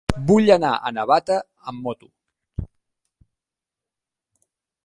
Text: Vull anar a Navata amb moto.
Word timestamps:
Vull 0.29 0.47
anar 0.53 0.71
a 0.77 0.91
Navata 0.95 1.37
amb 1.73 1.85
moto. 1.89 2.09